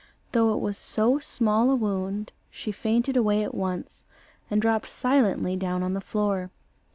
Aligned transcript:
Though 0.31 0.51
it 0.55 0.61
was 0.61 0.79
so 0.79 1.19
small 1.19 1.69
a 1.69 1.75
wound, 1.75 2.31
she 2.49 2.71
fainted 2.71 3.15
away 3.15 3.43
at 3.43 3.53
once, 3.53 4.03
and 4.49 4.59
dropped 4.59 4.89
silently 4.89 5.55
down 5.55 5.83
on 5.83 5.93
the 5.93 6.01
floor. 6.01 6.49